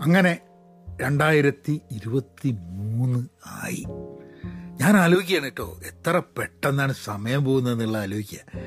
[0.00, 0.38] അങ്ങനെ
[1.00, 3.84] രണ്ടായിരത്തി ഇരുപത്തി മൂന്ന് ആയി.
[4.80, 8.60] ഞാൻ ആലോചിക്കുകയാണ് കേട്ടോ എത്ര പെട്ടെന്നാണ് സമയം പോകുന്നതെന്നുള്ള ആലോചിക്കുക.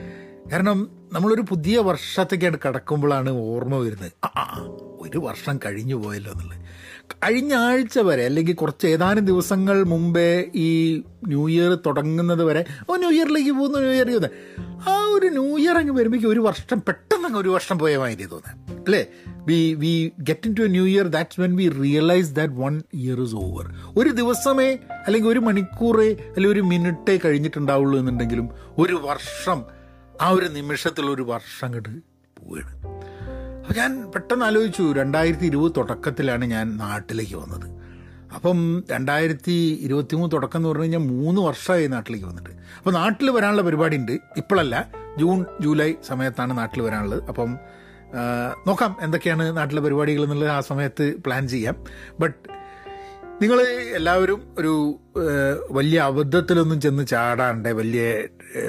[0.51, 4.11] കാരണം നമ്മളൊരു പുതിയ വർഷത്തേക്കാണ് കടക്കുമ്പോഴാണ് ഓർമ്മ വരുന്നത്.
[4.25, 4.65] ആ
[4.99, 6.59] ഒരു വർഷം കഴിഞ്ഞു പോയല്ലോ എന്നുള്ളത്.
[7.21, 10.27] കഴിഞ്ഞ ആഴ്ച വരെ അല്ലെങ്കിൽ കുറച്ച് ഏതാനും ദിവസങ്ങൾ മുമ്പേ
[10.59, 10.67] ഈ
[11.27, 14.31] ന്യൂ ഇയർ തുടങ്ങുന്നത് വരെ ഓ ന്യൂ ഇയറിലേക്ക് പോകുന്നു ന്യൂ ഇയർ പോകുന്നത്
[14.87, 18.79] ആ ഒരു ന്യൂ ഇയർ അങ്ങ് വരുമ്പോഴേക്കും ഒരു വർഷം പെട്ടെന്ന് അങ്ങ് ഒരു വർഷം പോയ മാതിരി തോന്നുന്നത്
[18.79, 19.01] അല്ലേ?
[19.47, 19.91] We we
[20.23, 23.65] get in to new year that's when we realise that one year is over
[23.97, 24.69] ഒരു ദിവസമേ
[25.05, 29.61] അല്ലെങ്കിൽ ഒരു മണിക്കൂറേ അല്ലെങ്കിൽ ഒരു മിനിറ്റേ കഴിഞ്ഞിട്ടുണ്ടാവുള്ളൂ എന്നുണ്ടെങ്കിലും ഒരു വർഷം
[30.21, 31.89] ആ ഒരു നിമിഷത്തിൽ ഒരു വർഷം അങ്ങോട്ട്
[32.37, 32.71] പോവുകയാണ്.
[33.71, 37.67] ഞാൻ പെട്ടെന്ന് ആലോചിച്ചു രണ്ടായിരത്തി ഇരുപത് തുടക്കത്തിലാണ് ഞാൻ നാട്ടിലേക്ക് വന്നത്.
[38.35, 42.49] അപ്പം രണ്ടായിരത്തി ഇരുപത്തി മൂന്ന് തുടക്കം എന്ന് പറഞ്ഞു കഴിഞ്ഞാൽ മൂന്ന് വർഷമായി നാട്ടിലേക്ക് വന്നിട്ട്.
[42.49, 47.23] അപ്പോൾ നാട്ടിൽ വരാനുള്ള പരിപാടി ഉണ്ട് ഇപ്പോഴല്ല ജൂൺ ജൂലൈ സമയത്താണ് നാട്ടിൽ വരാനുള്ളത്.
[47.23, 47.57] അപ്പം
[48.67, 51.83] നോക്കാം എന്തൊക്കെയാണ് നാട്ടിലെ പരിപാടികൾ എന്നുള്ളത് ആ സമയത്ത് പ്ലാൻ ചെയ്യാം.
[52.19, 52.49] ബട്ട്
[53.41, 53.61] നിങ്ങൾ
[53.95, 54.99] എല്ലാവരും ഒരു
[55.71, 58.03] വലിയ അബദ്ധത്തിലൊന്നും ചെന്ന് ചാടാണ്ട് വലിയ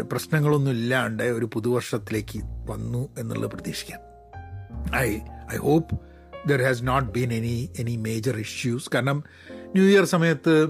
[0.02, 4.13] പ്രശ്നങ്ങളൊന്നും ഇല്ലാണ്ട് ഒരു പുതുവർഷത്തിലേക്ക് വന്നു എന്നുള്ളത് പ്രതീക്ഷിക്കാം.
[4.96, 5.18] I
[5.52, 6.00] I hope
[6.48, 10.68] there has not been any any major issues കാരണം ന്യൂ ഇയർ സമയത്ത്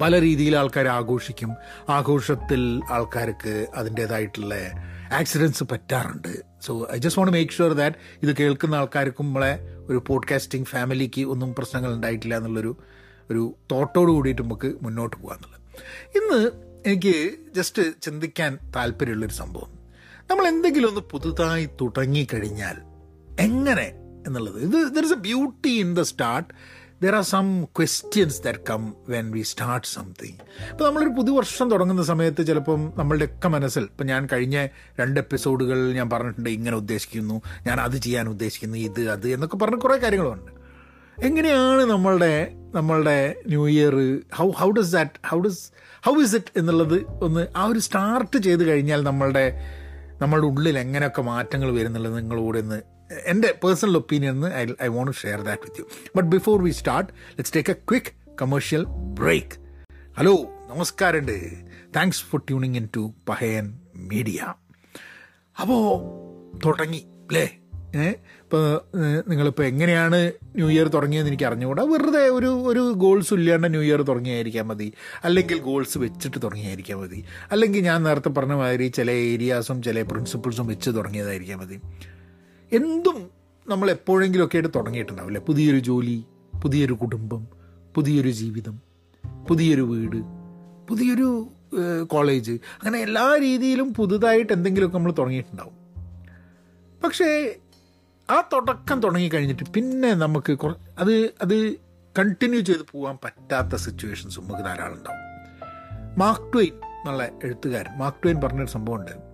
[0.00, 1.54] പല രീതിയിൽ ആൾക്കാർ ആഘോഷിക്കും.
[1.88, 4.54] ആഘോഷത്തിൽ ആൾക്കാർക്ക് അതിന്റേതായിട്ടുള്ള
[5.12, 6.42] ആക്സിഡൻസ് പറ്റാറുണ്ട്.
[6.60, 11.54] So I just want make sure that ഇത് കേൾക്കുന്ന ആൾക്കാർക്കും നമ്മളെ ഒരു പോഡ്കാസ്റ്റിംഗ് ഫാമിലിക്ക് ഒന്നും
[11.54, 12.76] പ്രശ്നങ്ങൾ ഉണ്ടായിട്ടില്ല എന്നുള്ളൊരു
[13.30, 15.60] ഒരു തോട്ടോട് കൂടിയിട്ട് നമുക്ക് മുന്നോട്ട് പോകാന്നുള്ളത്
[16.18, 16.50] ഇന്ന്
[16.86, 19.78] എനിക്ക് ജസ്റ്റ് ചിന്തിക്കാൻ താല്പര്യമുള്ളൊരു സംഭവം.
[20.30, 22.97] നമ്മൾ എന്തെങ്കിലും ഒന്ന് പുതുതായി തുടങ്ങിക്കഴിഞ്ഞാൽ
[23.38, 23.92] എങ്ങനെ
[24.26, 24.62] എന്നുള്ളത്.
[24.62, 26.48] ഇത് there is a beauty in the start
[27.02, 30.38] there are some questions that come when we start something
[30.70, 34.66] ഇപ്പോൾ നമ്മളൊരു പുതുവർഷം തുടങ്ങുന്ന സമയത്ത് ചിലപ്പം നമ്മളുടെയൊക്കെ മനസ്സിൽ ഇപ്പം ഞാൻ കഴിഞ്ഞ
[35.00, 39.96] രണ്ട് എപ്പിസോഡുകൾ ഞാൻ പറഞ്ഞിട്ടുണ്ട് ഇങ്ങനെ ഉദ്ദേശിക്കുന്നു ഞാൻ അത് ചെയ്യാൻ ഉദ്ദേശിക്കുന്നു ഇത് അത് എന്നൊക്കെ പറഞ്ഞ കുറേ
[39.96, 40.52] കാര്യങ്ങളുണ്ട്.
[41.18, 43.94] എങ്ങനെയാണ് നമ്മളുടെ നമ്മളുടെ new year
[44.34, 45.72] how how does that how does
[46.04, 49.60] how is it എന്നുള്ളത് ഒന്ന് ആ ഒരു സ്റ്റാർട്ട് ചെയ്ത് കഴിഞ്ഞാൽ നമ്മളുടെ
[50.20, 52.58] നമ്മളുടെ ഉള്ളിൽ എങ്ങനെയൊക്കെ മാറ്റങ്ങൾ വരുന്നുള്ളത് നിങ്ങളോട്
[53.26, 57.54] എന്റെ personal opinion I I want share that with you but before we start let's
[57.54, 59.54] take a quick commercial break
[60.18, 61.38] hello നമസ്കാരമുണ്ട്
[61.96, 64.54] thanks for tuning in to Pahayan media
[65.60, 65.82] അപ്പോൾ
[66.66, 67.46] തുടങ്ങി അല്ലേ
[68.40, 68.80] ഇപ്പോൾ
[69.28, 71.82] നിങ്ങളിപ്പോൾ എങ്ങനെയാണ് ന്യൂ ഇയർ തുടങ്ങിയതെന്ന് എനിക്ക് അറിഞ്ഞുകൂടാ.
[71.82, 74.92] വെറുതെ ഒരു ഒരു ഗോൾസ് ഇല്ലാണ്ട് ന്യൂ ഇയർ തുടങ്ങിയായിരിക്കാൻ മതി.
[75.24, 77.24] അല്ലെങ്കിൽ ഗോൾസ് വെച്ചിട്ട് തുടങ്ങിയായിരിക്കാൻ മതി.
[77.52, 81.80] അല്ലെങ്കിൽ ഞാൻ നേരത്തെ പറഞ്ഞ മാതിരി ചില ഏരിയാസും ചില പ്രിൻസിപ്പിൾസും വെച്ച് തുടങ്ങിയതായിരിക്കാൻ മതി.
[82.72, 83.30] എന്തും
[83.68, 85.40] നമ്മൾ എപ്പോഴെങ്കിലുമൊക്കെ ആയിട്ട് തുടങ്ങിയിട്ടുണ്ടാവില്ലേ?
[85.40, 86.24] പുതിയൊരു ജോലി
[86.62, 87.46] പുതിയൊരു കുടുംബം
[87.94, 88.80] പുതിയൊരു ജീവിതം
[89.48, 90.16] പുതിയൊരു വീട്
[90.88, 91.48] പുതിയൊരു
[92.06, 95.72] കോളേജ് അങ്ങനെ എല്ലാ രീതിയിലും പുതുതായിട്ട് എന്തെങ്കിലുമൊക്കെ നമ്മൾ തുടങ്ങിയിട്ടുണ്ടാവും.
[97.04, 97.56] പക്ഷേ
[98.30, 101.12] ആ തുടക്കം തുടങ്ങിക്കഴിഞ്ഞിട്ട് പിന്നെ നമുക്ക് കുറ- അത്
[101.42, 101.74] അത്
[102.18, 105.18] കണ്ടിന്യൂ ചെയ്ത് പോകാൻ പറ്റാത്ത സിറ്റുവേഷൻസ് നമുക്ക് ധാരാളം ഉണ്ടാവും.
[106.18, 109.27] മാർക്ക് ട്വെയിൻ എന്നുള്ള എഴുത്തുകാരൻ മാർക്ക് ട്വെയിൻ പറഞ്ഞൊരു സംഭവമുണ്ട്.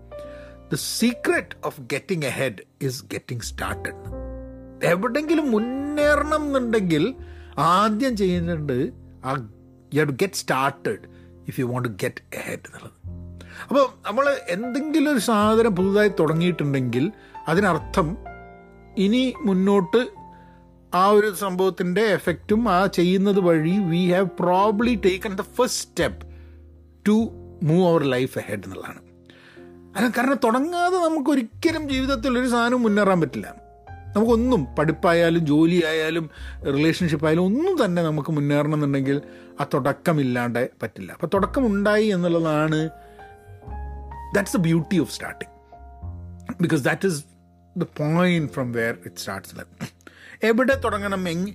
[0.72, 3.98] The secret of getting ahead is getting started
[4.86, 7.14] എവിടെങ്കിലും മുന്നേറണം എന്നുണ്ടെങ്കിൽ
[7.56, 8.76] ആദ്യം ചെയ്യുന്നുണ്ട്
[9.24, 9.32] ആ
[9.92, 11.04] you to get started
[11.48, 12.96] if you want to get ahead എന്നുള്ളത്.
[13.68, 17.12] അപ്പോൾ നമ്മൾ എന്തെങ്കിലും ഒരു സാധനം പുതുതായി തുടങ്ങിയിട്ടുണ്ടെങ്കിൽ
[17.48, 18.08] അതിനർത്ഥം
[18.96, 20.00] ഇനി മുന്നോട്ട്
[20.92, 26.20] ആ ഒരു സംഭവത്തിന്റെ എഫക്റ്റും ആ ചെയ്യുന്നത് വഴി we have probably taken the first step
[27.06, 27.16] to
[27.62, 29.00] move our life ahead എന്നുള്ളതാണ്.
[29.96, 33.54] അല്ല കാരണം തുടങ്ങാതെ നമുക്ക് ഒരിക്കലും ജീവിതത്തിൽ ഒരു സാധനം മുന്നേറാൻ പറ്റില്ല.
[34.16, 36.30] നമുക്കൊന്നും പഠിപ്പായാലും ജോലി ആയാലും
[36.66, 39.22] റിലേഷൻഷിപ്പ് ആയാലും ഒന്നും തന്നെ നമുക്ക് മുന്നേറണം എന്നുണ്ടെങ്കിൽ
[39.60, 41.12] ആ തുടക്കമില്ലാണ്ട് പറ്റില്ല.
[41.12, 42.90] അപ്പം തുടക്കം ഉണ്ടായി എന്നുള്ളതാണ്
[44.34, 45.52] that's the beauty of starting
[46.60, 47.24] because that is
[47.78, 49.54] the point from where it starts
[50.46, 51.46] എവിടെ തുടങ്ങണം എങ്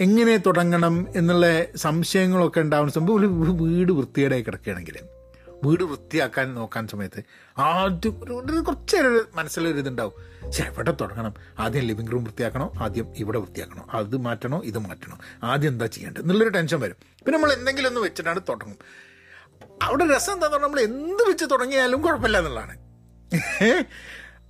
[0.00, 5.15] എങ്ങനെ തുടങ്ങണം എന്നുള്ള സംശയങ്ങളൊക്കെ ഉണ്ടാവുന്ന സംഭവം ഒരു വീട് വൃത്തിയേടായി കിടക്കുകയാണെങ്കിൽ
[5.64, 7.22] വീട് വൃത്തിയാക്കാൻ നോക്കാൻ സമയത്ത്
[7.58, 8.96] ആദ്യം കുറച്ച്
[9.34, 10.12] മനസ്സിലൊരു ഇതുണ്ടാവും.
[10.46, 11.34] പക്ഷെ എവിടെ തുടങ്ങണം.
[11.58, 12.72] ആദ്യം ലിവിങ് റൂം വൃത്തിയാക്കണോ?
[12.80, 13.86] ആദ്യം ഇവിടെ വൃത്തിയാക്കണോ?
[13.92, 14.62] അത് മാറ്റണോ?
[14.64, 15.18] ഇത് മാറ്റണോ?
[15.42, 16.22] ആദ്യം എന്താ ചെയ്യേണ്ടത്?
[16.22, 16.94] എന്നുള്ളൊരു ടെൻഷൻ വരും.
[16.94, 18.78] പിന്നെ നമ്മൾ എന്തെങ്കിലും ഒന്ന് വെച്ചിട്ടാണ് തുടങ്ങും.
[19.82, 22.76] അവിടെ രസം എന്താന്ന് പറഞ്ഞാൽ നമ്മൾ എന്ത് വെച്ച് തുടങ്ങിയാലും കുഴപ്പമില്ല എന്നുള്ളതാണ്.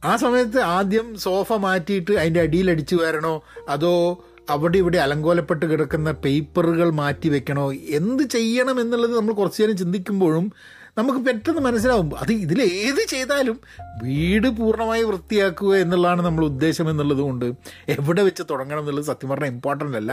[0.04, 6.90] ആ സമയത്ത് ആദ്യം സോഫ മാറ്റിയിട്ട് അതിന്റെ അടിയിൽ അടിച്ചു വരണോ അതോ അവിടെ ഇവിടെ അലങ്കോലപ്പെട്ട് കിടക്കുന്ന പേപ്പറുകൾ
[6.90, 7.72] മാറ്റി വെക്കണോ?
[7.72, 10.52] എന്ത് ചെയ്യണം എന്നുള്ളത് നമ്മൾ കുറച്ചു നേരം ചിന്തിക്കുമ്പോഴും
[10.98, 12.10] നമുക്ക് പെട്ടെന്ന് മനസ്സിലാവും.
[12.22, 13.56] അത് ഇതിൽ ഏത് ചെയ്താലും
[14.02, 17.46] വീട് പൂർണമായി വൃത്തിയാക്കുക എന്നുള്ളതാണ് നമ്മൾ ഉദ്ദേശം എന്നുള്ളത് കൊണ്ട്
[17.94, 20.12] എവിടെ വെച്ച് തുടങ്ങണം എന്നുള്ളത് സത്യം പറഞ്ഞാൽ ഇമ്പോർട്ടന്റ് അല്ല.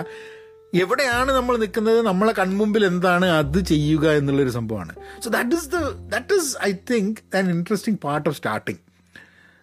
[0.83, 4.94] എവിടെയാണ് നമ്മൾ നിൽക്കുന്നത് നമ്മളെ കൺമുമ്പിൽ എന്താണ് അത് ചെയ്യുക എന്നുള്ളൊരു സംഭവമാണ്.
[5.24, 5.80] So that is the
[6.13, 8.81] that is I think an interesting part of starting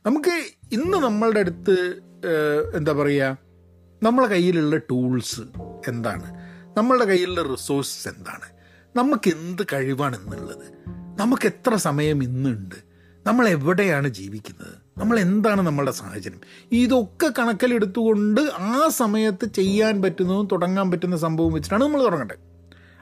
[0.06, 0.34] നമുക്ക്
[0.73, 1.76] ഇന്ന് നമ്മളുടെ അടുത്ത്
[2.76, 3.38] എന്താ പറയുക
[4.02, 5.43] നമ്മളെ കയ്യിലുള്ള ടൂൾസ്
[5.88, 6.28] എന്താണ്?
[6.76, 8.46] നമ്മളുടെ കയ്യിലുള്ള റിസോഴ്സസ് എന്താണ്?
[8.96, 10.66] നമുക്ക് എന്ത് കഴിവാണ് ഇന്നുള്ളത്
[11.20, 12.78] നമുക്ക് എത്ര സമയം ഇന്നുണ്ട്?
[13.26, 14.75] നമ്മൾ എവിടെയാണ് ജീവിക്കുന്നത്?
[14.99, 16.40] നമ്മൾ എന്താണ് നമ്മളുടെ സാഹചര്യം?
[16.72, 22.43] ഇതൊക്കെ കണക്കിലെടുത്തുകൊണ്ട് ആ സമയത്ത് ചെയ്യാൻ പറ്റുന്നതും തുടങ്ങാൻ പറ്റുന്ന സംഭവം വെച്ചിട്ടാണ് നമ്മൾ തുടങ്ങേണ്ടത്.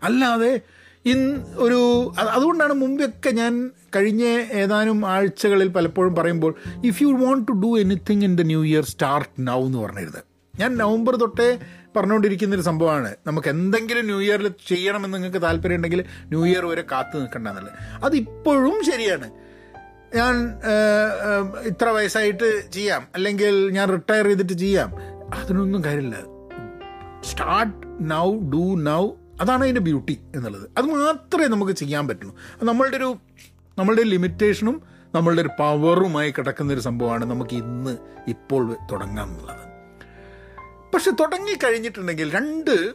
[0.03, 0.61] അല്ലാതെ
[1.07, 1.21] ഇൻ
[1.57, 1.81] ഒരു
[2.29, 4.23] അതുകൊണ്ടാണ് മുമ്പൊക്കെ ഞാൻ കഴിഞ്ഞ
[4.63, 6.55] ഏതാനും ആഴ്ചകളിൽ പലപ്പോഴും പറയുമ്പോൾ
[6.85, 10.28] if you want to do anything in the new year start now എന്ന് പറഞ്ഞിരുന്നത്.
[10.59, 11.59] ഞാൻ നവംബർ തൊട്ടേ
[11.97, 13.15] പറഞ്ഞുകൊണ്ടിരിക്കുന്ന ഒരു സംഭവമാണ്.
[13.27, 17.73] നമുക്ക് എന്തെങ്കിലും ന്യൂ ഇയറിൽ ചെയ്യണമെന്ന് നിങ്ങൾക്ക് താല്പര്യം ഉണ്ടെങ്കിൽ ന്യൂ ഇയർ വരെ കാത്തു നിൽക്കണ്ട എന്നുള്ളത്.
[18.05, 19.31] അതിപ്പോഴും ശരിയാണ്.
[20.17, 20.35] ഞാൻ
[21.63, 23.07] ഇത്ര വയസ്സായിട്ട് ചെയ്യാം.
[23.15, 24.93] അല്ലെങ്കിൽ ഞാൻ റിട്ടയർ ചെയ്തിട്ട് ചെയ്യാം.
[25.35, 26.17] അതിനൊന്നും കാര്യമില്ല.
[27.25, 29.11] സ്റ്റാർട്ട് നൗ ഡു നൗ
[29.41, 30.71] അതാണ് അതിന്റെ ബ്യൂട്ടി എന്നുള്ളത്.
[30.79, 33.17] അത് മാത്രമേ നമുക്ക് ചെയ്യാൻ പറ്റുള്ളൂ നമ്മളുടെ ഒരു
[33.79, 34.83] നമ്മളുടെ ലിമിറ്റേഷനും
[35.15, 37.97] നമ്മളുടെ ഒരു പവറുമായി കിടക്കുന്ന ഒരു സംഭവമാണ് നമുക്ക് ഇന്ന്
[38.29, 39.68] ഇപ്പോൾ തുടങ്ങാം എന്നുള്ളത്.
[40.95, 42.95] പക്ഷെ തുടങ്ങി കഴിഞ്ഞിട്ടുണ്ടെങ്കിൽ രണ്ട്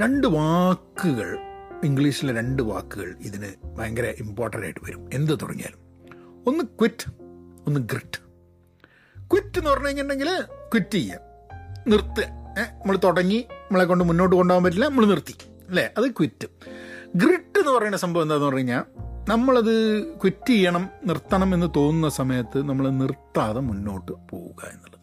[0.00, 1.38] രണ്ട് വാക്കുകൾ
[1.84, 5.10] ഇംഗ്ലീഷിലെ രണ്ട് വാക്കുകൾ ഇതിന് ഭയങ്കര ഇമ്പോർട്ടന്റ് ആയിട്ട് വരും.
[5.12, 5.78] എന്ത് തുടങ്ങിയാലും.
[6.46, 7.10] ഒന്ന് ക്വിറ്റ്
[7.66, 8.18] ഒന്ന് ഗ്രിറ്റ്
[9.20, 11.18] ക്വിറ്റ് എന്ന് പറഞ്ഞു കഴിഞ്ഞിട്ടുണ്ടെങ്കിൽ ക്വിറ്റ് ചെയ്യുക.
[11.88, 12.24] നിർത്തുക.
[12.58, 15.34] നമ്മൾ തുടങ്ങി നമ്മളെ കൊണ്ട് മുന്നോട്ട് കൊണ്ടുപോകാൻ പറ്റില്ല നമ്മൾ നിർത്തി.
[15.68, 15.90] അല്ലേ?
[15.98, 16.46] അത് ക്വിറ്റ്
[17.16, 18.84] ഗ്രിറ്റ് എന്ന് പറയുന്ന സംഭവം എന്താണെന്ന് പറഞ്ഞു കഴിഞ്ഞാൽ
[19.28, 24.98] നമ്മളത് ക്വിറ്റ് ചെയ്യണം നിർത്തണം എന്ന് തോന്നുന്ന സമയത്ത് നമ്മൾ നിർത്താതെ മുന്നോട്ട് പോവുക എന്നുള്ളത്.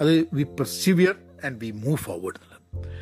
[0.00, 1.14] അത് we persevere
[1.44, 2.96] and we move forward എന്നുള്ളത്.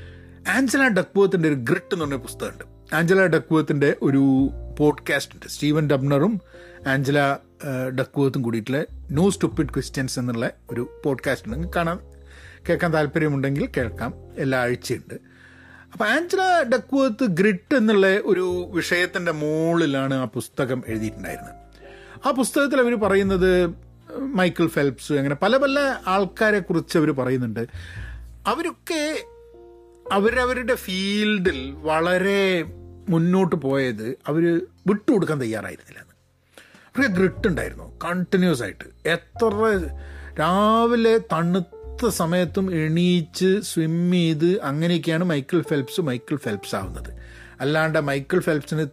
[0.49, 2.65] ആഞ്ചല ഡക്വേത്തിന്റെ ഒരു ഗ്രിട്ട് എന്ന് പറഞ്ഞ പുസ്തകമുണ്ട്.
[2.95, 5.49] ആഞ്ചല ഡക്വേത്തിന്റെ ഒരു പോഡ്കാസ്റ്റ് ഉണ്ട്.
[5.49, 6.41] സ്റ്റീവൻ ഡബ്നറും
[6.87, 7.37] ആഞ്ചല
[8.01, 11.59] ഡക്വേത്തും കൂടിയിട്ടുള്ള നോ സ്റ്റുപ്പിഡ് ക്വസ്റ്റ്യൻസ് എന്നുള്ള ഒരു പോഡ്കാസ്റ്റ് ഉണ്ട്.
[11.59, 11.99] നിങ്ങൾക്ക് കാണാൻ
[12.69, 14.15] കേൾക്കാൻ താല്പര്യമുണ്ടെങ്കിൽ കേൾക്കാം.
[14.37, 15.15] എല്ലാ ആഴ്ചയുണ്ട്.
[15.93, 21.55] അപ്പോൾ ആഞ്ചല ഡക്വേത്ത് ഗ്രിട്ട് എന്നുള്ള ഒരു വിഷയത്തിന്റെ മുകളിലാണ് ആ പുസ്തകം എഴുതിയിട്ടുണ്ടായിരുന്നത്.
[22.29, 23.75] ആ പുസ്തകത്തിൽ അവർ പറയുന്നത്
[24.19, 27.67] മൈക്കിൾ ഫെൽപ്സ് അങ്ങനെ പല പല ആൾക്കാരെ കുറിച്ച് അവർ പറയുന്നുണ്ട്.
[28.46, 29.25] അവരൊക്കെ
[30.12, 32.64] അവരവരുടെ ഫീൽഡിൽ വളരെ
[33.08, 36.00] മുന്നോട്ട് പോയത് അവർ വിട്ടുകൊടുക്കാൻ തയ്യാറായിരുന്നില്ല.
[36.00, 39.08] അവർക്ക് ഗ്രിട്ട് ഉണ്ടായിരുന്നു കണ്ടിന്യൂസ് ആയിട്ട്.
[39.08, 39.49] എത്ര
[40.38, 47.14] രാവിലെ തണുത്ത സമയത്തും എണീച്ച് സ്വിം ചെയ്ത് അങ്ങനെയൊക്കെയാണ് മൈക്കിൾ ഫെൽപ്സ് മൈക്കിൾ ഫെൽപ്സ് ആവുന്നത്.
[47.61, 48.87] അല്ലാണ്ട് മൈക്കിൾ ഫെൽപ്സിന്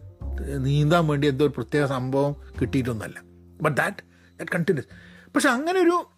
[0.64, 3.22] നീന്താൻ വേണ്ടി എന്തോ ഒരു പ്രത്യേക സംഭവം കിട്ടിയിട്ടൊന്നുമല്ല.
[3.62, 3.96] ബട്ട് ദാറ്റ്
[4.38, 4.88] ദാറ്റ് കണ്ടിന്യൂസ്
[5.34, 6.10] പക്ഷെ അങ്ങനെ ഒരു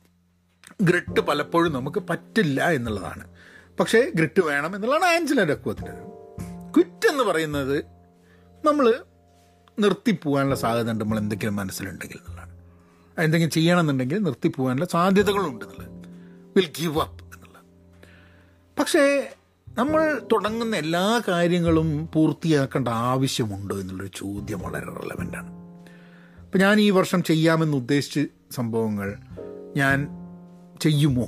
[0.82, 3.28] ഗ്രിട്ട് പലപ്പോഴും നമുക്ക് പറ്റില്ല എന്നുള്ളതാണ്.
[3.80, 5.92] പക്ഷേ ഗ്രിട്ട് വേണം എന്നുള്ളതാണ് ആഞ്ചല അക്വത്തിന്റെ
[7.08, 7.84] എന്ന് പറയുന്നത്
[8.64, 9.04] നമ്മൾ
[9.78, 12.60] നിർത്തിപ്പോകാനുള്ള സാധ്യത ഉണ്ട് നമ്മൾ എന്തെങ്കിലും മനസ്സിലുണ്ടെങ്കിൽ എന്നുള്ളതാണ്.
[13.18, 16.08] എന്തെങ്കിലും ചെയ്യണമെന്നുണ്ടെങ്കിൽ നിർത്തിപ്പോകാനുള്ള സാധ്യതകളുണ്ട് എന്നുള്ളത്.
[16.56, 17.62] വിൽ ഗീവ് അപ്പ് എന്നുള്ളത്.
[18.78, 19.32] പക്ഷേ
[19.78, 25.50] നമ്മൾ തുടങ്ങുന്ന എല്ലാ കാര്യങ്ങളും പൂർത്തിയാക്കേണ്ട ആവശ്യമുണ്ടോ എന്നുള്ളൊരു ചോദ്യം വളരെ റെലവന്റാണ്
[26.42, 29.16] അപ്പം ഞാൻ ഈ വർഷം ചെയ്യാമെന്ന് ഉദ്ദേശിച്ച് സംഭവങ്ങൾ
[29.76, 30.23] ഞാൻ
[30.84, 31.26] ചെയ്യുമോ?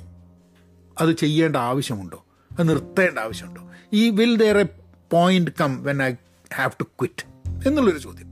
[1.01, 2.25] അത് ചെയ്യേണ്ട ആവശ്യമുണ്ടോ?
[2.59, 3.63] അത് നിർത്തേണ്ട ആവശ്യമുണ്ടോ?
[3.93, 4.67] ഈ will there a
[5.11, 6.13] point come when I
[6.55, 7.25] have to quit
[7.69, 8.27] എന്നുള്ളൊരു ചോദ്യം.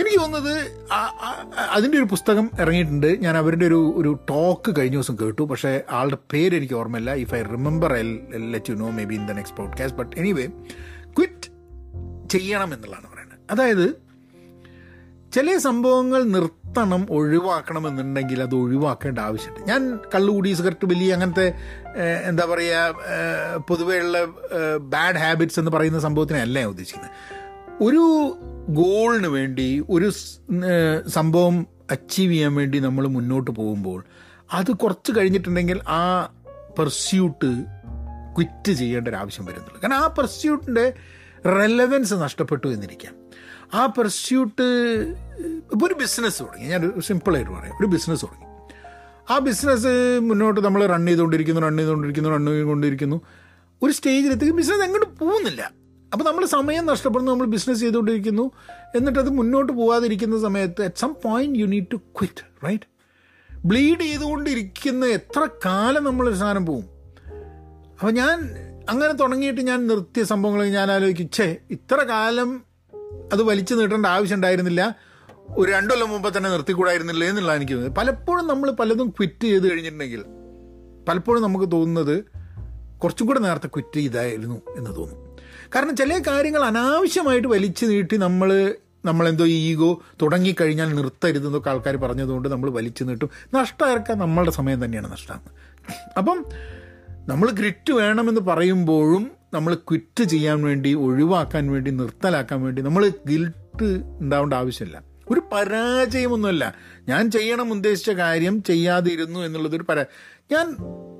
[0.00, 0.56] എനിക്ക് തോന്നുന്നത്
[1.70, 3.06] അതിന്റെ ഒരു പുസ്തകം ഇറങ്ങിയിട്ടുണ്ട്.
[3.22, 5.42] ഞാൻ അവരുടെ ഒരു ഒരു ടോക്ക് കഴിഞ്ഞ ദിവസം കേട്ടു.
[5.42, 7.14] പക്ഷേ ആളുടെ പേര് എനിക്ക് ഓർമ്മയില്ല.
[7.14, 8.02] If I remember I
[8.52, 10.46] let you know maybe in the next podcast but anyway
[11.18, 11.48] quit
[12.28, 13.38] ചെയ്യണം എന്നുള്ളതാണ് പറയുന്നത്.
[13.50, 14.05] അതായത്
[15.36, 19.82] ചില സംഭവങ്ങൾ നിർത്തണം ഒഴിവാക്കണം എന്നുണ്ടെങ്കിൽ അത് ഒഴിവാക്കേണ്ട ആവശ്യമുണ്ട് ഞാൻ
[20.14, 21.46] കള്ളുകൂടി സിഗരറ്റ് വലിയ അങ്ങനത്തെ
[22.24, 24.18] എന്താ പറയുക പൊതുവെയുള്ള
[24.78, 27.10] ബാഡ് ഹാബിറ്റ്സ് എന്ന് പറയുന്ന സംഭവത്തിനല്ല ഞാൻ ഉദ്ദേശിക്കുന്നത്.
[27.80, 28.04] ഒരു
[28.68, 30.08] ഗോളിന് വേണ്ടി ഒരു
[31.08, 34.00] സംഭവം അച്ചീവ് ചെയ്യാൻ വേണ്ടി നമ്മൾ മുന്നോട്ട് പോകുമ്പോൾ
[34.52, 36.02] അത് കുറച്ച് കഴിഞ്ഞിട്ടുണ്ടെങ്കിൽ ആ
[36.78, 37.50] പെർസ്യൂട്ട്
[38.36, 39.80] ക്വിറ്റ് ചെയ്യേണ്ട ഒരു ആവശ്യം വരുന്നുള്ളൂ.
[39.82, 40.86] കാരണം ആ പെർസ്യൂട്ടിന്റെ
[41.58, 43.14] റെലവൻസ് നഷ്ടപ്പെട്ടു എന്നിരിക്കാം.
[43.74, 44.62] ആ പെർസ്യൂട്ട്
[45.72, 46.68] ഇപ്പോൾ ഒരു ബിസിനസ് തുടങ്ങി.
[46.68, 47.76] ഞാൻ സിമ്പിളായിട്ട് പറയാം.
[47.80, 48.46] ഒരു ബിസിനസ് തുടങ്ങി.
[49.32, 53.20] ആ ബിസിനസ് മുന്നോട്ട് നമ്മൾ റൺ ചെയ്തുകൊണ്ടിരിക്കുന്നു റൺ ചെയ്തുകൊണ്ടിരിക്കുന്നു റൺ ചെയ്തുകൊണ്ടിരിക്കുന്നു.
[53.82, 55.70] ഒരു സ്റ്റേജിലെത്തി ബിസിനസ് എങ്ങോട്ട് പോകുന്നില്ല.
[56.12, 58.50] അപ്പോൾ നമ്മൾ സമയം നഷ്ടപ്പെടുന്നു നമ്മൾ ബിസിനസ് ചെയ്തുകൊണ്ടിരിക്കുന്നു.
[58.96, 62.84] എന്നിട്ട് അത് മുന്നോട്ട് പോകാതിരിക്കുന്ന സമയത്ത് at some point you need to quit right
[63.64, 66.84] bleed ചെയ്തുകൊണ്ടിരിക്കുന്ന എത്ര കാലം നമ്മളൊരു സാധനം പോവും
[67.92, 68.38] അപ്പോൾ ഞാൻ
[68.88, 71.30] അങ്ങനെ തുടങ്ങിയിട്ട് ഞാൻ നിർത്തിയ സംഭവങ്ങൾ ഞാൻ ആലോചിക്കും.
[71.32, 72.75] ഛേ ഇത്ര കാലം
[73.32, 74.96] അത് വലിച്ചു നീട്ടേണ്ട ആവശ്യം ഉണ്ടായിരുന്നില്ല.
[75.48, 77.98] ഒരു രണ്ടൊല്ലം മുമ്പ് തന്നെ നിർത്തിക്കൂടായിരുന്നില്ലേ എന്നുള്ളതാണ് എനിക്ക് തോന്നുന്നത്.
[77.98, 80.24] പലപ്പോഴും നമ്മൾ പലതും ക്വിറ്റ് ചെയ്ത് കഴിഞ്ഞിട്ടുണ്ടെങ്കിൽ
[81.08, 82.24] പലപ്പോഴും നമുക്ക് തോന്നുന്നത്
[82.98, 85.36] കുറച്ചും കൂടെ നേരത്തെ ക്വിറ്റ് ചെയ്തായിരുന്നു എന്ന് തോന്നും.
[85.74, 93.04] കാരണം ചില കാര്യങ്ങൾ അനാവശ്യമായിട്ട് വലിച്ചു നീട്ടി നമ്മൾ നമ്മളെന്തോ ഈഗോ തുടങ്ങിക്കഴിഞ്ഞാൽ നിർത്തരുതെന്നൊക്കെ ആൾക്കാർ പറഞ്ഞതുകൊണ്ട് നമ്മൾ വലിച്ചു
[93.04, 93.30] നീട്ടും.
[93.54, 95.40] നഷ്ടമായിരിക്കാൻ നമ്മളുടെ സമയം തന്നെയാണ് നഷ്ടം.
[96.18, 96.44] അപ്പം
[97.28, 104.54] നമ്മൾ ഗ്രിറ്റ് വേണമെന്ന് പറയുമ്പോഴും നമ്മൾ ക്വിറ്റ് ചെയ്യാൻ വേണ്ടി ഒഴിവാക്കാൻ വേണ്ടി നിർത്തലാക്കാൻ വേണ്ടി നമ്മൾ ഗിൽട്ട് ഉണ്ടാവേണ്ട
[104.54, 105.02] ആവശ്യമില്ല.
[105.30, 106.74] ഒരു പരാജയമൊന്നുമല്ല.
[107.08, 110.04] ഞാൻ ചെയ്യണം ഉദ്ദേശിച്ച കാര്യം ചെയ്യാതിരുന്നു എന്നുള്ളതൊരു പരാ
[110.52, 110.76] ഞാൻ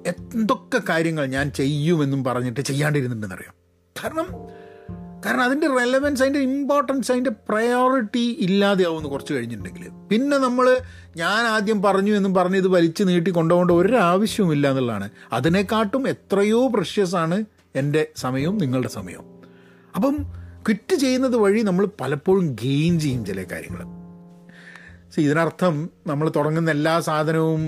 [0.06, 3.54] എന്തൊക്കെ കാര്യങ്ങൾ ഞാൻ ചെയ്യുമെന്നും പറഞ്ഞിട്ട് ചെയ്യാണ്ടിരുന്നുണ്ടെന്നറിയാം?
[4.04, 4.26] കാരണം
[5.26, 9.88] കാരണം അതിന്റെ റെലവൻസ് അതിന്റെ ഇമ്പോർട്ടൻസ് അതിന്റെ പ്രയോറിറ്റി ഇല്ലാതെയാവുമെന്ന് കുറച്ച് കഴിഞ്ഞിട്ടുണ്ടെങ്കിൽ.
[10.10, 10.78] പിന്നെ നമ്മൾ
[11.16, 15.10] ഞാൻ ആദ്യം പറഞ്ഞു എന്നും പറഞ്ഞ് ഇത് വലിച്ചു നീട്ടി കൊണ്ടുപോകേണ്ട ഒരാവശ്യവും ഇല്ല എന്നുള്ളതാണ്.
[15.32, 17.44] അതിനെക്കാട്ടും എത്രയോ പ്രഷ്യസാണ്
[17.76, 19.28] എന്റെ സമയവും നിങ്ങളുടെ സമയവും.
[19.96, 20.16] അപ്പം
[20.66, 23.82] ക്വിറ്റ് ചെയ്യുന്നത് വഴി നമ്മൾ പലപ്പോഴും ഗെയിൻ ചെയ്യും ചില കാര്യങ്ങൾ.
[25.12, 25.74] സോ ഇതിനർത്ഥം
[26.06, 27.62] നമ്മൾ തുടങ്ങുന്ന എല്ലാ സാധനവും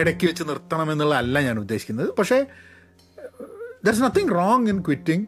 [0.00, 2.10] ഇടയ്ക്ക് വെച്ച് നിർത്തണം എന്നുള്ളതല്ല ഞാൻ ഉദ്ദേശിക്കുന്നത്.
[2.18, 2.38] പക്ഷേ
[3.84, 5.24] there is nothing wrong in quitting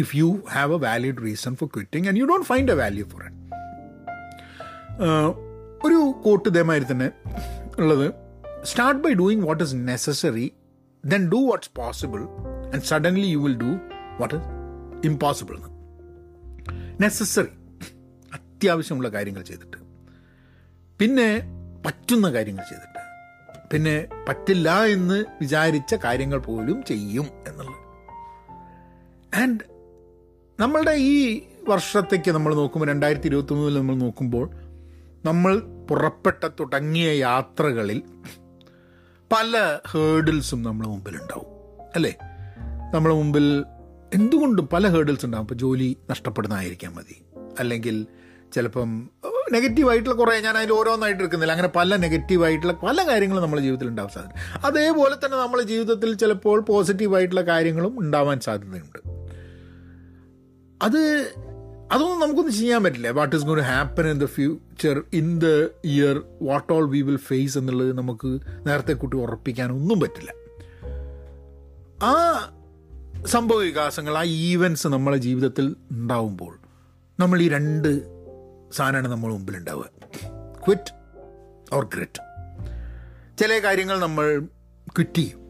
[0.00, 3.22] if you have a valid reason for quitting and you don't find a value for
[3.26, 3.38] it
[5.86, 7.10] ഒരു കോട്ട് ഇതേമാതിരി തന്നെ
[7.78, 8.06] ഉള്ളത്.
[8.70, 10.46] Start by doing what is necessary
[11.04, 12.22] then do what's possible
[12.72, 13.78] and suddenly you will do
[14.20, 14.44] what is
[15.06, 15.70] impossible എന്ന്
[17.02, 17.48] necessary
[18.34, 19.76] അത്യാവശ്യമുള്ള കാര്യങ്ങൾ ചെയ്തിട്ട്.
[20.98, 21.42] പിന്നെ
[21.86, 23.00] പറ്റുന്ന കാര്യങ്ങൾ ചെയ്തിട്ട്.
[23.72, 27.80] പിന്നെ പറ്റില്ല എന്ന് വിചാരിച്ച കാര്യങ്ങൾ പോലും ചെയ്യും എന്നുള്ളത്.
[29.42, 29.60] ആൻഡ്
[30.60, 34.50] നമ്മളുടെ ഈ വർഷത്തേക്ക് നമ്മൾ നോക്കുമ്പോൾ രണ്ടായിരത്തി ഇരുപത്തി മൂന്നിൽ നമ്മൾ നോക്കുമ്പോൾ
[35.24, 35.58] നമ്മൾ
[35.90, 38.02] പുറപ്പെട്ട തുടങ്ങിയ യാത്രകളിൽ
[39.32, 41.46] പല ഹേർഡിൽസും നമ്മുടെ മുമ്പിലുണ്ടാവും.
[41.94, 42.16] അല്ലേ?
[42.94, 43.64] നമ്മുടെ മുമ്പിൽ
[44.14, 47.22] എന്തുകൊണ്ടും പല ഹേർഡിൽസ് ഉണ്ടാകും ഇപ്പോൾ ജോലി നഷ്ടപ്പെടുന്നതായിരിക്കാം മതി.
[47.58, 48.06] അല്ലെങ്കിൽ
[48.54, 49.10] ചിലപ്പം
[49.52, 51.52] നെഗറ്റീവായിട്ടുള്ള കുറേ ഞാൻ അതിൽ ഓരോന്നായിട്ട് എടുക്കുന്നില്ല.
[51.52, 57.40] അങ്ങനെ പല നെഗറ്റീവായിട്ടുള്ള പല കാര്യങ്ങളും നമ്മുടെ ജീവിതത്തിൽ ഉണ്ടാവാൻ സാധ്യത അതേപോലെ തന്നെ നമ്മുടെ ജീവിതത്തിൽ ചിലപ്പോൾ പോസിറ്റീവായിട്ടുള്ള
[57.40, 58.98] കാര്യങ്ങളും ഉണ്ടാവാൻ സാധ്യതയുണ്ട്.
[60.82, 60.98] അത്
[61.92, 63.08] അതൊന്നും നമുക്കൊന്നും ചെയ്യാൻ പറ്റില്ല.
[63.08, 65.46] What is gone happen in the future in the
[65.84, 70.32] year what all we will face എന്നുള്ളത് നമുക്ക് നേരത്തെ കൂട്ടി ഉറപ്പിക്കാനൊന്നും പറ്റില്ല.
[72.04, 72.12] ആ
[73.26, 76.58] സംഭവ വികാസങ്ങൾ ആ ഈവൻസ് നമ്മളെ ജീവിതത്തിൽ ഉണ്ടാവുമ്പോൾ
[77.18, 77.88] നമ്മൾ ഈ രണ്ട്
[78.72, 79.86] സാധനമാണ് നമ്മൾ മുമ്പിൽ ഉണ്ടാവുക.
[80.64, 80.92] ക്വിറ്റ്
[81.72, 82.22] ഓർ ഗ്രിറ്റ്
[83.38, 84.46] ചില കാര്യങ്ങൾ നമ്മൾ
[84.96, 85.40] ക്വിറ്റ് ചെയ്യും.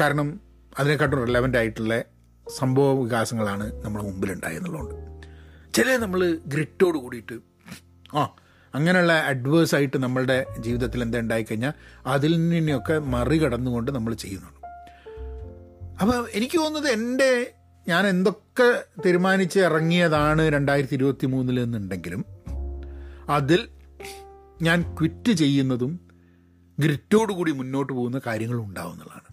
[0.00, 0.40] കാരണം
[0.78, 2.04] അതിനെക്കാട്ടും റിലവന്റ് ആയിട്ടുള്ള
[2.46, 4.94] സംഭവ വികാസങ്ങളാണ് നമ്മുടെ മുമ്പിലുണ്ടായെന്നുള്ളതുകൊണ്ട്
[5.74, 7.40] ചില നമ്മൾ ഗ്രിറ്റോട് കൂടിയിട്ട്
[8.14, 8.34] ആ
[8.74, 11.72] അങ്ങനെയുള്ള അഡ്വേഴ്സായിട്ട് നമ്മളുടെ ജീവിതത്തിൽ എന്താ ഉണ്ടായിക്കഴിഞ്ഞാൽ
[12.06, 14.59] അതിൽ നിന്നെയൊക്കെ മറികടന്നുകൊണ്ട് നമ്മൾ ചെയ്യുന്നുണ്ട്.
[16.00, 17.54] അപ്പോൾ എനിക്ക് തോന്നുന്നത് എന്റെ
[17.88, 22.24] ഞാൻ എന്തൊക്കെ തീരുമാനിച്ച് ഇറങ്ങിയതാണ് രണ്ടായിരത്തി ഇരുപത്തി മൂന്നിൽ എന്നുണ്ടെങ്കിലും
[23.28, 23.68] അതിൽ
[24.62, 26.00] ഞാൻ ക്വിറ്റ് ചെയ്യുന്നതും
[26.78, 29.28] ഗ്രിറ്റോട് കൂടി മുന്നോട്ട് പോകുന്ന കാര്യങ്ങളും ഉണ്ടാവുന്നതാണ്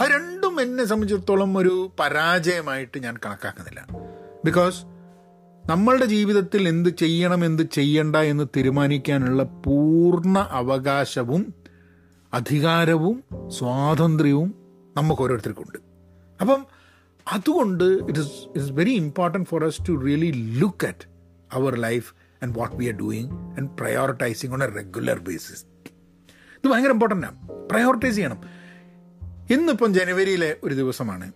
[0.00, 3.86] അത് രണ്ടും എന്നെ സംബന്ധിച്ചിടത്തോളം ഒരു പരാജയമായിട്ട് ഞാൻ കണക്കാക്കുന്നില്ല.
[4.44, 4.84] ബിക്കോസ്
[5.70, 11.54] നമ്മളുടെ ജീവിതത്തിൽ എന്ത് ചെയ്യണം എന്ത് ചെയ്യണ്ട എന്ന് തീരുമാനിക്കാനുള്ള പൂർണ അവകാശവും
[12.32, 14.67] അധികാരവും സ്വാതന്ത്ര്യവും
[15.00, 15.78] നമുക്ക് ഓരോരുത്തർക്കുണ്ട്
[16.40, 16.66] അപ്പം
[17.32, 21.08] അതുകൊണ്ട് it is it's very important for us to really look at
[21.52, 25.64] our life and what we are doing and prioritising on a regular basis
[26.64, 27.48] ഇത് ഭയങ്കര ഇമ്പോർട്ടന്റ് ആണ്.
[27.48, 28.42] പ്രയോറിറ്റൈസ് ചെയ്യണം.
[29.50, 31.32] ഇന്നിപ്പം ജനുവരിയിലെ ഒരു ദിവസമാണ്.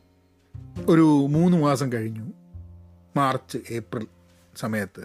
[0.89, 2.33] ഒരു മൂന്ന് മാസം കഴിഞ്ഞു.
[3.17, 4.07] മാർച്ച് ഏപ്രിൽ
[4.57, 5.01] സമയത്ത്.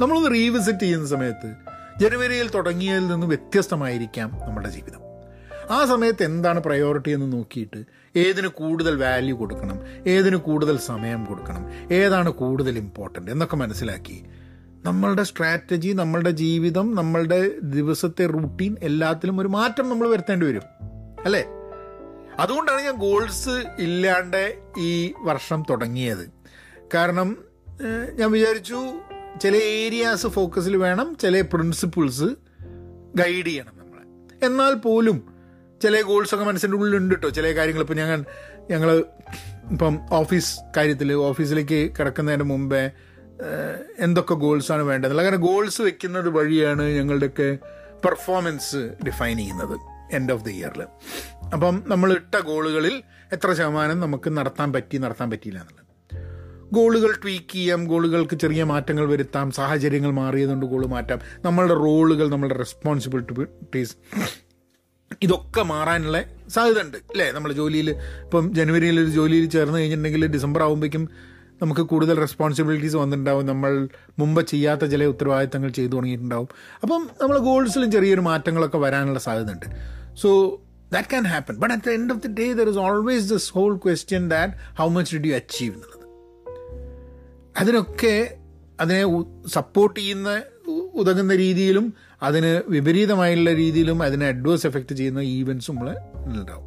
[0.00, 1.54] നമ്മളൊന്ന് റീവിസിറ്റ് ചെയ്യുന്ന സമയത്ത്
[1.98, 5.07] ജനുവരിയിൽ തുടങ്ങിയതിൽ നിന്ന് വ്യത്യസ്തമായിരിക്കാം നമ്മുടെ ജീവിതം.
[5.70, 7.84] ആ സമയത്ത് എന്താണ് പ്രയോറിറ്റി എന്ന് നോക്കിയിട്ട്
[8.18, 14.24] ഏതിന് കൂടുതൽ വാല്യൂ കൊടുക്കണം ഏതിന് കൂടുതൽ സമയം കൊടുക്കണം ഏതാണ് കൂടുതൽ ഇമ്പോർട്ടന്റ് എന്നൊക്കെ മനസ്സിലാക്കി.
[14.84, 20.62] നമ്മളുടെ സ്ട്രാറ്റജി നമ്മളുടെ ജീവിതം നമ്മളുടെ ദിവസത്തെ റൂട്ടീൻ എല്ലാത്തിലും ഒരു മാറ്റം നമ്മൾ വരുത്തേണ്ടി വരും.
[21.24, 21.44] അല്ലേ?
[22.38, 26.30] അതുകൊണ്ടാണ് ഞാൻ ഗോൾസ് ഇല്ലാണ്ട് ഈ വർഷം തുടങ്ങിയത്.
[26.94, 27.36] കാരണം
[28.14, 28.78] ഞാൻ വിചാരിച്ചു
[29.42, 32.24] ചില ഏരിയാസ് ഫോക്കസിൽ വേണം ചില പ്രിൻസിപ്പിൾസ്
[33.16, 34.46] ഗൈഡ് ചെയ്യണം നമ്മളെ.
[34.46, 35.37] എന്നാൽ പോലും
[35.82, 38.24] ചില ഗോൾസ് ഒക്കെ മനസ്സിന്റെ ഉള്ളിലുണ്ട് കേട്ടോ ചില കാര്യങ്ങൾ ഇപ്പം ഞങ്ങൾ
[38.70, 39.04] ഞങ്ങൾ
[39.72, 42.90] ഇപ്പം ഓഫീസ് കാര്യത്തിൽ ഓഫീസിലേക്ക് കിടക്കുന്നതിന് മുമ്പേ
[43.98, 45.18] എന്തൊക്കെ ഗോൾസാണ് വേണ്ടത്?
[45.18, 47.58] അങ്ങനെ ഗോൾസ് വെക്കുന്നത് വഴിയാണ് ഞങ്ങളുടെയൊക്കെ
[48.04, 49.76] പെർഫോമൻസ് ഡിഫൈൻ ചെയ്യുന്നത്
[50.12, 50.82] എൻഡ് ഓഫ് ദി ഇയറിൽ
[51.54, 55.84] അപ്പം നമ്മൾ ഇട്ട ഗോളുകളിൽ എത്ര ശതമാനം നമുക്ക് നടത്താൻ പറ്റി നടത്താൻ പറ്റിയില്ല എന്നുള്ളത്.
[56.72, 61.20] ഗോളുകൾ ട്വീക്ക് ചെയ്യാം ഗോളുകൾക്ക് ചെറിയ മാറ്റങ്ങൾ വരുത്താം സാഹചര്യങ്ങൾ മാറിയതുകൊണ്ട് ഗോൾ മാറ്റാം.
[61.44, 63.96] നമ്മളുടെ റോളുകൾ നമ്മളുടെ റെസ്പോൺസിബിലിറ്റീസ്
[65.22, 67.32] ഇതൊക്കെ മാറാനുള്ള സാധ്യത ഉണ്ട് അല്ലേ?
[67.32, 71.08] നമ്മൾ ജോലിയിൽ ഇപ്പം ജനുവരിയിൽ ഒരു ജോലിയിൽ ചേർന്ന് കഴിഞ്ഞിട്ടുണ്ടെങ്കിൽ ഡിസംബർ ആകുമ്പോഴേക്കും
[71.62, 73.46] നമുക്ക് കൂടുതൽ റെസ്പോൺസിബിലിറ്റീസ് വന്നിട്ടുണ്ടാവും.
[73.46, 73.88] നമ്മൾ
[74.18, 76.48] മുമ്പ് ചെയ്യാത്ത ചില ഉത്തരവാദിത്തങ്ങൾ ചെയ്തു തുടങ്ങിയിട്ടുണ്ടാവും.
[76.82, 79.66] അപ്പം നമ്മൾ ഗോൾസിലും ചെറിയൊരു മാറ്റങ്ങളൊക്കെ വരാനുള്ള സാധ്യത ഉണ്ട്
[80.22, 80.60] so
[80.92, 83.76] that can happen but at the end of the day there is always this whole
[83.76, 86.06] question that how much did you achieve എന്നുള്ളത്.
[87.56, 88.36] അതിനൊക്കെ
[88.80, 89.02] അതിനെ
[89.48, 90.42] സപ്പോർട്ട് ചെയ്യുന്ന
[90.94, 95.88] ഉതകുന്ന രീതിയിലും അതിന് വിപരീതമായുള്ള രീതിയിലും അതിനെ അഡ്വേഴ്സ് എഫക്റ്റ് ചെയ്യുന്ന ഈവൻസും നമ്മൾ
[96.40, 96.66] ഉണ്ടാവും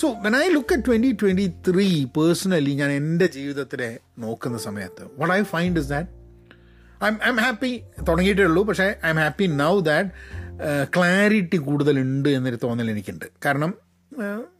[0.00, 5.34] so when I look at twenty twenty three personally ഞാൻ എന്റെ ജീവിതത്തിലെ നോക്കുന്ന സമയത്ത് what
[5.34, 6.10] I find is that
[7.04, 7.72] I I'm happy
[8.08, 8.62] തുടങ്ങിയിട്ടേ ഉള്ളൂ.
[8.62, 10.10] പക്ഷേ I'm happy now that
[10.96, 13.24] clarity കൂടുതലുണ്ട് എന്നൊരു തോന്നൽ എനിക്കുണ്ട്.
[13.44, 13.74] കാരണം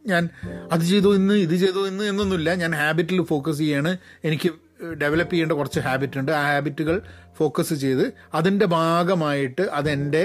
[0.07, 0.29] ഞാൻ
[0.71, 2.55] അത് ചെയ്തു ഇന്ന് ഇത് ചെയ്തു ഇന്ന് എന്നൊന്നുമില്ല.
[2.55, 3.97] ഞാൻ ഹാബിറ്റിൽ ഫോക്കസ് ചെയ്യാണ്.
[4.23, 4.49] എനിക്ക്
[4.97, 6.31] ഡെവലപ്പ് ചെയ്യേണ്ട കുറച്ച് ഹാബിറ്റ് ഉണ്ട്.
[6.31, 7.01] ആ ഹാബിറ്റുകൾ
[7.35, 10.23] ഫോക്കസ് ചെയ്ത് അതിന്റെ ഭാഗമായിട്ട് അതെന്റെ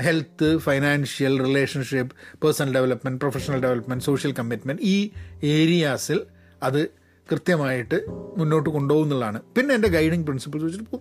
[0.00, 4.96] health financial relationship personal development professional development social commitment ഈ
[5.42, 6.18] ഏരിയാസിൽ
[6.62, 6.80] അത്
[7.28, 7.98] കൃത്യമായിട്ട്
[8.36, 10.98] മുന്നോട്ട് കൊണ്ടുപോകുന്നതാണ് പിന്നെ എന്റെ ഗൈഡിങ് പ്രിൻസിപ്പിൾസ് വെച്ചിട്ട്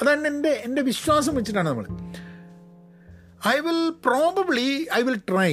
[0.00, 1.86] അതാണ് എന്റെ എന്റെ വിശ്വാസം വെച്ചിട്ടാണ് നമ്മൾ
[3.48, 5.52] I will probably I will try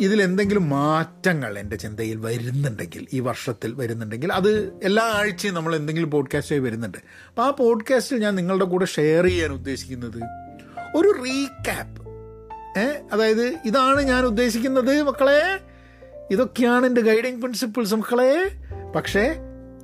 [0.00, 6.60] ഇതിൽ എന്തെങ്കിലും മാറ്റങ്ങൾ എന്റെ ചിന്തയിൽ വരുന്നുണ്ടെങ്കിൽ ഈ വർഷത്തിൽ വരുന്നുണ്ടെങ്കിൽ അത് എല്ലാ ആഴ്ചയും നമ്മൾ എന്തെങ്കിലും പോഡ്കാസ്റ്റായി
[6.60, 6.98] വരുന്നുണ്ട്.
[6.98, 10.22] അപ്പോൾ ആ പോഡ്കാസ്റ്റിൽ ഞാൻ നിങ്ങളുടെ കൂടെ ഷെയർ ചെയ്യാൻ ഉദ്ദേശിക്കുന്നത്
[10.96, 12.02] ഒരു റീക്യാപ്പ്
[12.78, 15.60] ഏ അതായത് ഇതാണ് ഞാൻ ഉദ്ദേശിക്കുന്നത് മക്കളെ.
[16.30, 18.50] ഇതൊക്കെയാണ് എന്റെ ഗൈഡിങ് പ്രിൻസിപ്പിൾസ് മക്കളെ.
[18.96, 19.36] പക്ഷേ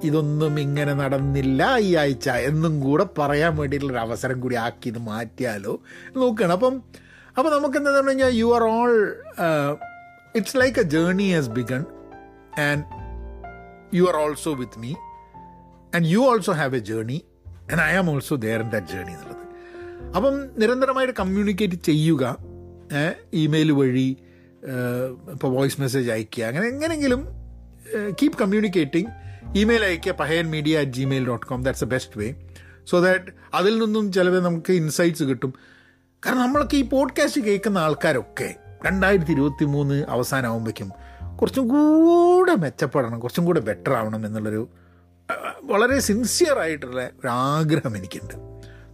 [0.05, 2.29] ഇതൊന്നും ഇങ്ങനെ നടന്നില്ല ഈ ആഴ്ച.
[2.29, 5.81] എന്നും കൂടെ പറയാൻ വേണ്ടിയിട്ടുള്ളൊരു അവസരം കൂടി ആക്കി ഇത് മാറ്റിയാലോ?
[6.17, 6.83] നോക്കുകയാണ് അപ്പം
[7.39, 9.09] അപ്പം നമുക്ക് എന്താ പറഞ്ഞു കഴിഞ്ഞാൽ you are all
[10.37, 11.85] it's like a journey has begun
[12.61, 12.85] and
[13.97, 14.95] you are also with me
[15.95, 17.23] and you also have a journey
[17.73, 19.45] and I am also there in that journey എന്നുള്ളത്.
[20.17, 22.37] അപ്പം നിരന്തരമായിട്ട് കമ്മ്യൂണിക്കേറ്റ് ചെയ്യുക
[23.33, 24.17] ഇമെയിൽ വഴി
[25.33, 27.29] ഇപ്പോൾ voice message അയയ്ക്കുക അങ്ങനെ എങ്ങനെയെങ്കിലും
[28.23, 29.11] keep communicating
[29.59, 32.35] email അയയ്ക്കുക Pahayan media at Gmail dot com that's a best way
[32.85, 35.55] so that അതിൽ നിന്നും ചിലപ്പോൾ നമുക്ക് ഇൻസൈറ്റ്സ് കിട്ടും.
[36.27, 38.55] കാരണം നമ്മളൊക്കെ ഈ പോഡ്കാസ്റ്റ് കേൾക്കുന്ന ആൾക്കാരൊക്കെ
[38.87, 40.93] രണ്ടായിരത്തി ഇരുപത്തി മൂന്ന് അവസാനമാകുമ്പോഴേക്കും
[41.37, 44.69] കുറച്ചും കൂടെ മെച്ചപ്പെടണം കുറച്ചും കൂടെ ബെറ്റർ ആവണം എന്നുള്ളൊരു
[45.63, 48.35] വളരെ സിൻസിയർ ആയിട്ടുള്ള ഒരു ആഗ്രഹം എനിക്കുണ്ട്.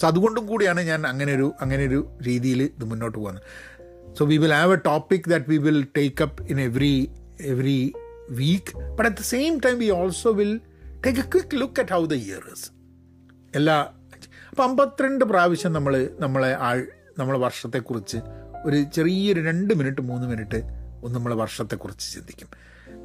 [0.01, 3.43] സോ അതുകൊണ്ടും കൂടിയാണ് ഞാൻ അങ്ങനെ ഒരു അങ്ങനെ ഒരു രീതിയിൽ ഇത് മുന്നോട്ട് പോകുന്നത്.
[4.19, 7.11] So we will have a topic that we will take up in every
[7.41, 7.93] every
[8.31, 10.61] week but at the same time we also will
[11.07, 12.71] take a quick look at how the years
[13.55, 13.87] എല്ലാ
[14.51, 16.87] അപ്പം അമ്പത്തിരണ്ട് പ്രാവശ്യം നമ്മൾ നമ്മളെ ആൾ
[17.19, 18.17] നമ്മളെ വർഷത്തെക്കുറിച്ച്
[18.65, 20.63] ഒരു ചെറിയൊരു രണ്ട് മിനിറ്റ് മൂന്ന് മിനിറ്റ്
[21.05, 22.49] ഒന്ന് നമ്മൾ വർഷത്തെക്കുറിച്ച് ചിന്തിക്കും.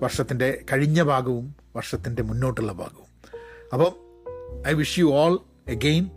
[0.02, 3.40] വർഷത്തിന്റെ കഴിഞ്ഞ ഭാഗവും വർഷത്തിന്റെ മുന്നോട്ടുള്ള ഭാഗവും.
[3.74, 3.96] അപ്പം
[4.68, 6.10] I wish you all again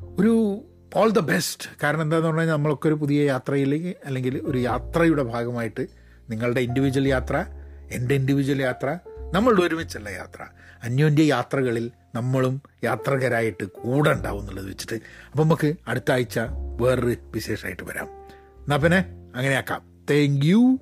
[0.00, 1.68] ഒരു ഓൾ ദ ബെസ്റ്റ്.
[1.82, 5.86] കാരണം എന്താണെന്ന് കഴിഞ്ഞാൽ നമ്മളൊക്കെ ഒരു പുതിയ യാത്രയിലേക്ക് അല്ലെങ്കിൽ ഒരു യാത്രയുടെ ഭാഗമായിട്ട്
[6.30, 7.44] നിങ്ങളുടെ ഇൻഡിവിജ്വൽ യാത്ര
[7.90, 8.98] എന്റെ ഇൻഡിവിജ്വൽ യാത്ര
[9.32, 10.42] നമ്മളുടെ ഒരുമിച്ചുള്ള യാത്ര.
[10.82, 14.94] അന്യോന്യ യാത്രകളിൽ നമ്മളും യാത്രകരായിട്ട് കൂടെ ഉണ്ടാവും എന്നുള്ളത് വെച്ചിട്ട്.
[15.30, 16.38] അപ്പം നമുക്ക് അടുത്ത ആഴ്ച
[16.80, 18.21] വേറൊരു വിശേഷമായിട്ട് വരാം.
[18.62, 19.04] എന്നാൽ പിന്നെ
[19.36, 19.80] അങ്ങനെയാക്കാം.
[20.10, 20.78] Thank you